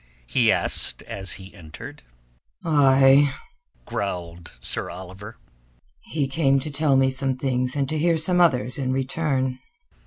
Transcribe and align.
he 0.25 0.51
asked 0.51 1.03
as 1.03 1.33
he 1.33 1.53
entered. 1.53 2.01
"Aye," 2.65 3.35
growled 3.85 4.51
Sir 4.59 4.89
Oliver. 4.89 5.37
"He 5.99 6.27
came 6.27 6.57
to 6.61 6.71
tell 6.71 6.95
me 6.97 7.11
some 7.11 7.35
things 7.35 7.75
and 7.75 7.87
to 7.87 7.99
hear 7.99 8.17
some 8.17 8.41
others 8.41 8.79
in 8.79 8.93
return." 8.93 9.59